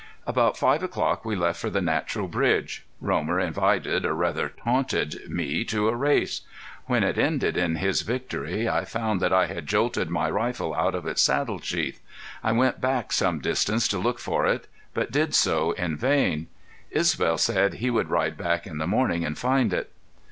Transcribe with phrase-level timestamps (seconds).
[0.25, 2.83] About five o'clock we left for the Natural Bridge.
[2.99, 6.41] Romer invited or rather taunted me to a race.
[6.87, 10.95] When it ended in his victory I found that I had jolted my rifle out
[10.95, 11.99] of its saddle sheath.
[12.43, 16.47] I went back some distance to look for it, but did so in vain.
[16.89, 19.91] Isbel said he would ride back in the morning and find it.